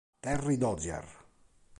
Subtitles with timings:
[0.19, 1.05] Terry Dozier